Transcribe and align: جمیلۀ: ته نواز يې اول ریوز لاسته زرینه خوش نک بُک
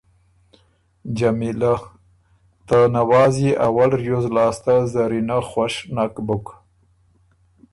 جمیلۀ: 1.17 1.73
ته 2.67 2.77
نواز 2.95 3.33
يې 3.45 3.51
اول 3.67 3.89
ریوز 4.01 4.25
لاسته 4.35 4.75
زرینه 4.93 5.37
خوش 5.49 5.73
نک 5.95 6.13
بُک 6.27 6.45